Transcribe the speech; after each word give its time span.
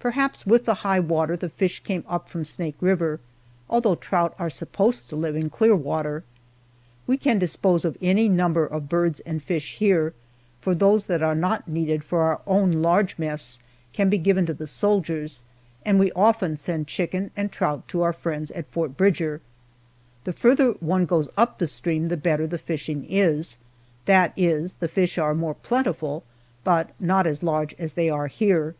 Perhaps 0.00 0.46
with 0.46 0.64
the 0.64 0.76
high 0.80 0.98
water 0.98 1.36
the 1.36 1.50
fish 1.50 1.80
came 1.80 2.04
up 2.08 2.30
from 2.30 2.42
Snake 2.42 2.76
River, 2.80 3.20
although 3.68 3.94
trout 3.96 4.34
are 4.38 4.48
supposed 4.48 5.10
to 5.10 5.14
live 5.14 5.36
in 5.36 5.50
clear 5.50 5.76
water. 5.76 6.24
We 7.06 7.18
can 7.18 7.38
dispose 7.38 7.84
of 7.84 7.98
any 8.00 8.26
number 8.26 8.64
of 8.64 8.88
birds 8.88 9.20
and 9.20 9.42
fish 9.42 9.74
here, 9.74 10.14
for 10.58 10.74
those 10.74 11.04
that 11.04 11.22
are 11.22 11.34
not 11.34 11.68
needed 11.68 12.02
for 12.02 12.22
our 12.22 12.40
own 12.46 12.72
large 12.80 13.18
mess 13.18 13.58
can 13.92 14.08
be 14.08 14.16
given 14.16 14.46
to 14.46 14.54
the 14.54 14.66
soldiers, 14.66 15.42
and 15.84 15.98
we 15.98 16.10
often 16.12 16.56
send 16.56 16.86
chicken 16.86 17.30
and 17.36 17.52
trout 17.52 17.86
to 17.88 18.00
our 18.00 18.14
friends 18.14 18.50
at 18.52 18.70
Fort 18.72 18.96
Bridger. 18.96 19.42
The 20.24 20.32
farther 20.32 20.70
one 20.80 21.04
goes 21.04 21.28
up 21.36 21.58
the 21.58 21.66
stream 21.66 22.06
the 22.06 22.16
better 22.16 22.46
the 22.46 22.56
fishing 22.56 23.04
is 23.06 23.58
that 24.06 24.32
is, 24.34 24.72
the 24.80 24.88
fish 24.88 25.18
are 25.18 25.34
more 25.34 25.56
plentiful, 25.56 26.24
but 26.64 26.92
not 26.98 27.26
as 27.26 27.42
large 27.42 27.74
as 27.78 27.92
they 27.92 28.08
are 28.08 28.28
here. 28.28 28.74